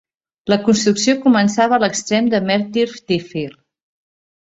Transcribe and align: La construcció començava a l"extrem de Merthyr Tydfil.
La 0.51 0.55
construcció 0.67 1.13
començava 1.25 1.77
a 1.77 1.79
l"extrem 1.87 2.31
de 2.35 2.39
Merthyr 2.47 2.87
Tydfil. 3.11 3.53